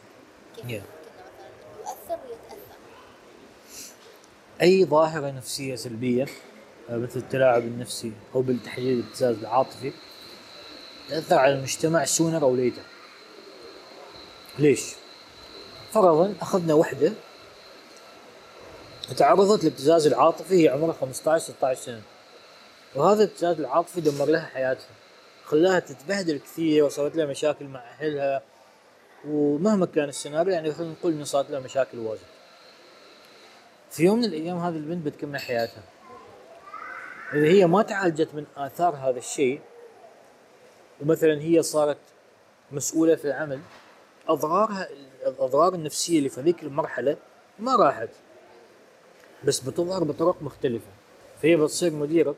[0.57, 0.85] كيف Yeah.
[0.85, 2.77] ممكن مثلا يؤثر ويتأثر
[4.63, 6.27] أي ظاهرة نفسية سلبية
[6.91, 9.93] آه، مثل التلاعب النفسي أو بالتحديد الابتزاز العاطفي
[11.09, 12.83] تأثر على المجتمع sooner or later
[14.59, 14.83] ليش؟
[15.93, 17.13] فرضا أخذنا وحدة
[19.17, 22.03] تعرضت للابتزاز العاطفي هي عمرها 15 16 سنة.
[22.95, 24.91] وهذا الابتزاز العاطفي دمر لها حياتها.
[25.45, 28.43] خلاها تتبهدل كثير وصارت لها مشاكل مع أهلها.
[29.29, 32.21] ومهما كان السيناريو يعني خلينا نقول إنه صارت لها مشاكل واجد.
[33.91, 35.83] في يوم من الأيام هذه البنت بتكمل حياتها.
[37.33, 39.61] إذا هي ما تعالجت من آثار هذا الشيء
[41.01, 41.99] ومثلا هي صارت
[42.73, 43.61] مسؤولة في العمل
[44.29, 44.89] اضرارها
[45.27, 47.17] الأضرار النفسية اللي في ذيك المرحلة
[47.59, 48.09] ما راحت.
[49.45, 50.91] بس بتظهر بطرق مختلفة.
[51.43, 52.35] فهي بتصير مديره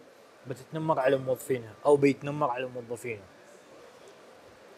[0.47, 3.25] بتتنمر على موظفينها أو بيتنمر على موظفينها.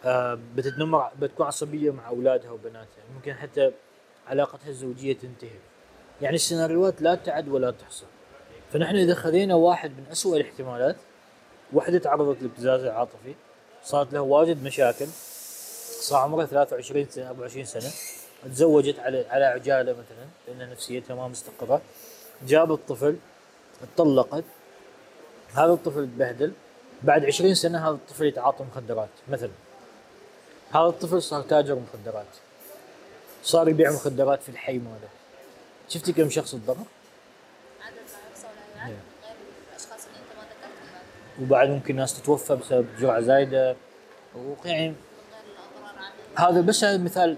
[0.04, 3.04] آه بتتنمر بتكون عصبية مع أولادها وبناتها.
[3.14, 3.72] ممكن حتى
[4.26, 5.58] علاقتها الزوجية تنتهي.
[6.22, 8.04] يعني السيناريوهات لا تعد ولا تحصى
[8.72, 10.96] فنحن إذا خذينا واحد من أسوأ الاحتمالات
[11.72, 13.34] وحدة تعرضت للابتزاز العاطفي
[13.84, 15.06] صارت له واجد مشاكل
[16.00, 17.90] صار عمرها 23 سنة 24 سنة
[18.44, 21.82] تزوجت على على عجالة مثلا لأن نفسيتها ما مستقرة.
[22.47, 23.16] جابت طفل
[23.83, 24.44] اتطلقت
[25.55, 26.53] هذا الطفل تبهدل
[27.03, 29.51] بعد 20 سنة هذا الطفل يتعاطى مخدرات مثلا
[30.73, 32.27] هذا الطفل صار تاجر مخدرات
[33.42, 35.09] صار يبيع مخدرات في الحي ماله.
[35.88, 36.77] شفتي كم شخص تضرر
[37.81, 37.97] عدد
[38.77, 38.92] يعد
[39.25, 39.37] غير
[39.70, 43.77] الأشخاص اللي أنت ما ذكرتهم بعد وبعد ممكن ناس تتوفى بسبب جرعة زايدة
[44.37, 44.94] ويعني
[46.37, 47.37] هذا بس هذا مثال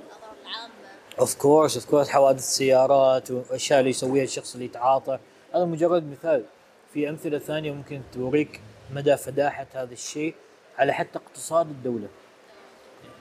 [1.20, 5.18] of course of course حوادث سيارات وأشياء اللي يسويها الشخص اللي يتعاطى.
[5.54, 6.44] هذا مجرد مثال.
[6.92, 8.60] في أمثلة ثانية ممكن توريك
[8.94, 10.34] مدى فداحة هذا الشيء
[10.78, 12.08] على حتى اقتصاد الدولة.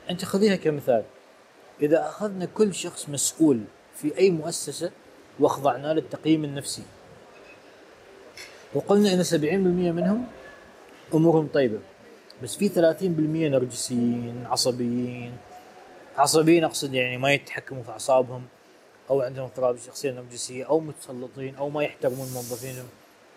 [0.10, 1.04] أنت خذيها كمثال.
[1.82, 3.64] إذا أخذنا كل شخص مسؤول
[3.96, 4.92] في أي مؤسسة
[5.40, 6.84] واخضعناه للتقييم النفسي.
[8.74, 10.28] وقلنا إن 70% منهم
[11.14, 11.80] أمورهم طيبة.
[12.44, 15.38] بس في 30% نرجسيين عصبيين
[16.18, 18.44] عصبيين أقصد يعني ما يتحكموا في أعصابهم
[19.10, 22.88] أو عندهم اضطراب شخصيه نرجسيه أو متسلطين أو ما يحترمون موظفينهم.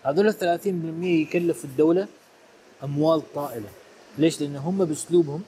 [0.03, 2.09] هذول ال 30% يكلف الدولة
[2.85, 3.69] أموال طائلة.
[4.19, 5.43] ليش؟ لأن هم بأسلوبهم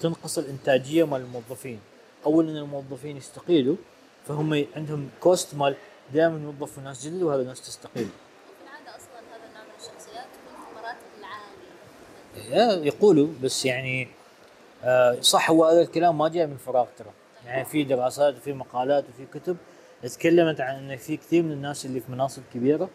[0.00, 1.80] تنقص الإنتاجية مال الموظفين.
[2.26, 3.76] اول إن الموظفين يستقيلوا
[4.28, 5.76] فهم عندهم كوست مال
[6.14, 8.08] دائما يوظفوا ناس جدد وهذا ناس تستقيل.
[12.86, 14.08] يقولوا بس يعني
[15.20, 17.10] صح هو هذا الكلام ما جاء من فراغ ترى.
[17.46, 19.56] يعني في دراسات وفي مقالات وفي كتب
[20.02, 22.90] تكلمت عن ان في كثير من الناس اللي في مناصب كبيرة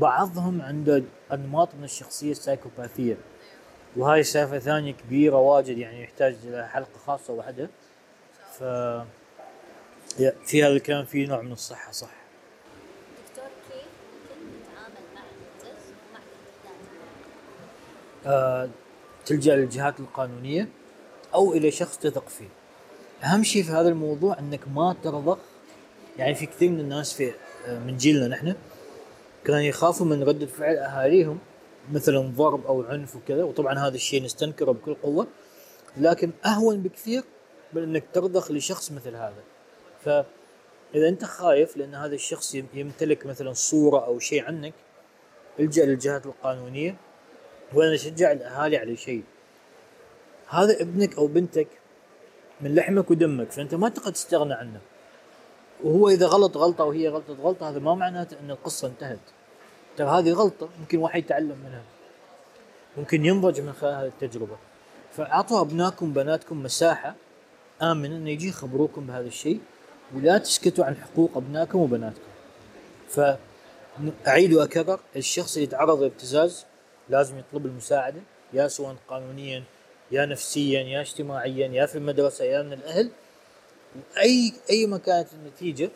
[0.00, 3.16] بعضهم عنده أنماط من الشخصية السايكوباثية.
[3.96, 7.68] وهاي سالفه ثانية كبيرة واجد يعني يحتاج إلى حلقة خاصة وحدة.
[8.52, 8.62] ف
[10.44, 12.10] في هذا الكلام فيه نوع من الصحة صح.
[13.28, 15.22] دكتور كيف ممكن نتعامل مع
[16.12, 16.20] ومع
[18.26, 18.68] آه،
[19.26, 20.68] تلجأ للجهات القانونية.
[21.36, 22.48] أو إلى شخص تثق فيه.
[23.24, 25.38] أهم شيء في هذا الموضوع إنك ما ترضخ
[26.18, 27.32] يعني في كثير من الناس في
[27.66, 28.54] آه، من جيلنا نحن
[29.44, 31.38] كانوا يخافوا من ردة فعل أهاليهم
[31.92, 35.26] مثلا ضرب أو عنف وكذا وطبعا هذا الشيء نستنكره بكل قوة
[35.96, 37.22] لكن أهون بكثير
[37.72, 39.42] من إنك ترضخ لشخص مثل هذا.
[40.04, 44.74] فإذا أنت خايف لأن هذا الشخص يم- يمتلك مثلا صورة أو شيء عنك
[45.60, 46.96] الجأ للجهات القانونية
[47.74, 49.22] وأنا اشجع الأهالي على شيء
[50.48, 51.68] هذا ابنك أو بنتك
[52.60, 54.80] من لحمك ودمك فأنت ما تقدر تستغنى عنه.
[55.84, 59.18] وهو إذا غلط غلطة وهي غلطت غلطة هذا ما معناته أن القصة انتهت.
[59.96, 61.82] ترى هذه غلطة ممكن واحد يتعلم منها.
[62.96, 64.56] ممكن ينضج من خلال هذه التجربة.
[65.16, 67.14] فأعطوا ابنائكم بناتكم مساحة
[67.82, 69.60] آمنة انه يجي يخبروكم بهذا الشيء
[70.14, 72.20] ولا تسكتوا عن حقوق ابنائكم وبناتكم.
[73.08, 73.20] ف
[74.26, 76.64] اعيد وأكرر الشخص اللي يتعرض لابتزاز
[77.08, 78.20] لازم يطلب المساعدة
[78.52, 79.64] يا سواء قانونيا
[80.10, 83.10] يا نفسيا يا اجتماعيا يا في المدرسة يا من الأهل.
[84.18, 85.90] أي أي ما كانت النتيجة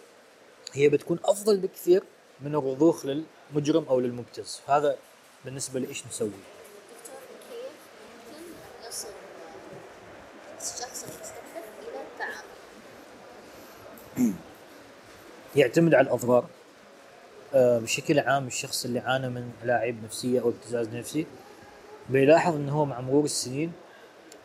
[0.73, 2.03] هي بتكون أفضل بكثير
[2.41, 4.61] من الرضوخ للمجرم أو للمبتز.
[4.69, 4.97] هذا
[5.45, 7.73] بالنسبة لايش نسوي؟ دكتور كيف
[8.33, 9.09] ممكن يصل
[10.59, 11.65] الشخص المستهدف
[12.15, 12.45] التعافي؟
[15.57, 16.47] يعتمد على الأضرار.
[17.55, 21.27] آه، بشكل عام الشخص اللي عانى من الاعيب نفسية أو ابتزاز نفسي
[22.09, 23.73] بيلاحظ إنه هو مع مرور السنين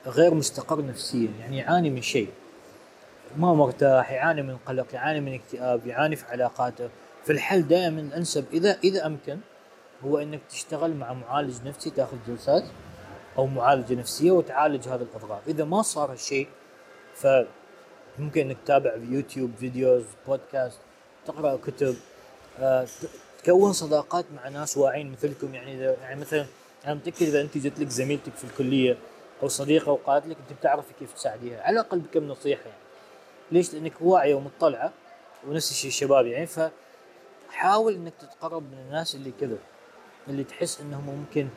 [0.06, 2.30] غير مستقر نفسيا يعني يعاني من شيء.
[3.38, 6.90] ما مرتاح يعاني من قلق يعاني من اكتئاب يعاني في علاقاته.
[7.26, 9.40] في الحل دائما الأنسب إذا إذا أمكن
[10.04, 12.64] هو إنك تشتغل مع معالج نفسي تأخذ جلسات
[13.38, 16.48] أو معالجة نفسية وتعالج هذه الاضرار إذا ما صار هالشيء
[17.16, 20.80] فممكن إنك تتابع في يوتيوب فيديوز بودكاست
[21.28, 21.96] تقرأ كتب
[22.60, 22.88] آه،
[23.44, 25.56] تكون صداقات مع ناس واعين مثلكم.
[25.56, 26.46] يعني إذا يعني مثلا
[26.86, 28.98] أنا متاكد إذا أنت جت لك زميلتك في الكلية
[29.44, 31.62] أو صديقة وقالت لك أنت بتعرفي كيف تساعديها.
[31.62, 32.82] على الأقل بكم نصيحة يعني.
[33.52, 34.94] ليش؟ لأنك واعية ومطلعة
[35.48, 36.48] ونفس الشيء الشباب يعني.
[36.48, 39.58] فحاول إنك تتقرب من الناس اللي كذا
[40.28, 41.48] اللي تحس إنهم ممكن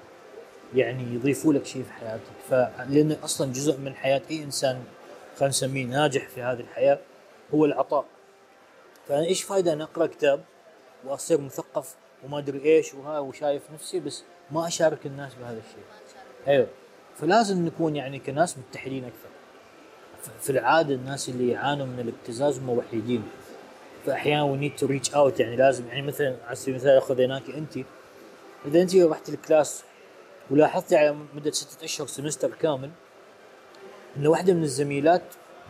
[0.74, 2.22] يعني يضيفوا لك شيء في حياتك.
[2.48, 4.84] فلان أصلا جزء من حياة أي إنسان
[5.36, 6.98] خلينا نسميه ناجح في هذه الحياة
[7.54, 8.04] هو العطاء.
[9.08, 10.44] فأنا إيش فايدة أنا أقرأ كتاب
[11.04, 15.84] وأصير مثقف وما أدري إيش وها وشايف نفسي بس ما أشارك الناس بهذا الشيء.
[16.48, 16.66] أيوه.
[17.20, 19.28] فلازم نكون يعني كناس متحدين أكثر.
[20.40, 23.22] في العادة الناس اللي يعانوا من الابتزاز هم وحيدين.
[24.06, 27.78] فأحيانا we need to reach out يعني لازم يعني مثلا على سبيل المثال خذيناك أنت.
[28.66, 29.82] إذا أنت رحت الكلاس
[30.50, 32.90] ولاحظتي على مدة ستة أشهر semester كامل
[34.16, 35.22] إن واحدة من الزميلات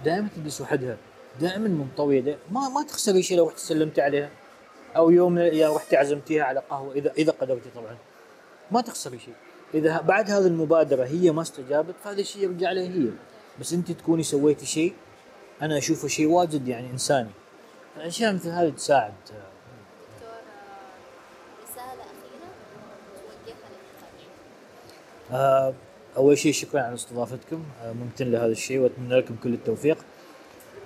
[0.04, 0.96] دائما تجلس وحدها
[1.40, 4.30] دائما منطوية دائما ما ما تخسري شيء لو رحت سلمتي عليها.
[4.96, 7.96] أو يوم من الأيام رحتي عزمتيها على قهوة إذا إذا قدرتي طبعا.
[8.70, 9.34] ما تخسري شيء.
[9.74, 13.10] إذا بعد هذه المبادرة هي ما استجابت فهذا الشيء يرجع لها هي.
[13.60, 14.94] بس أنت تكوني سويتي شيء
[15.62, 17.30] أنا أشوفه شيء واجد يعني إنساني.
[17.96, 19.12] الاشياء مثل هذه تساعد.
[25.32, 25.74] آه،
[26.16, 27.64] أول شيء شكرا على استضافتكم.
[27.82, 29.98] آه، ممتن لهذا الشيء وأتمنى لكم كل التوفيق.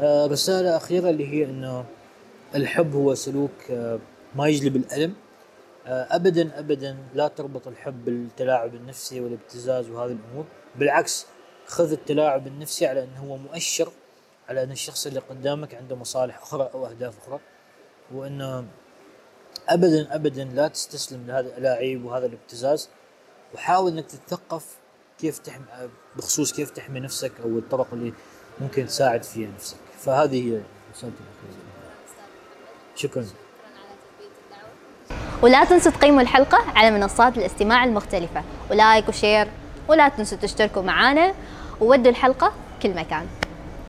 [0.00, 1.84] آه، رسالة أخيرة اللي هي إنه
[2.54, 3.50] الحب هو سلوك
[4.36, 5.14] ما يجلب الألم.
[5.86, 10.44] ابدا ابدا لا تربط الحب بالتلاعب النفسي والابتزاز وهذه الأمور.
[10.76, 11.26] بالعكس
[11.66, 13.92] خذ التلاعب النفسي على أنه هو مؤشر
[14.48, 17.40] على أن الشخص اللي قدامك عنده مصالح أخرى أو أهداف أخرى
[18.14, 18.64] وانه
[19.68, 22.88] ابدا ابدا لا تستسلم لهذا الالاعيب وهذا الابتزاز.
[23.54, 24.76] وحاول أنك تتثقف
[25.18, 25.64] كيف تحمي
[26.16, 28.12] بخصوص كيف تحمي نفسك أو الطرق اللي
[28.60, 29.76] ممكن تساعد فيها نفسك.
[29.98, 30.60] فهذه هي
[30.94, 31.22] رسالتي.
[32.94, 33.26] شكرا.
[35.42, 38.42] ولا تنسوا تقيموا الحلقة على منصات الاستماع المختلفة.
[38.70, 39.48] ولايك وشير
[39.88, 41.32] ولا تنسوا تشتركوا معنا
[41.80, 43.26] وودوا الحلقة كل مكان.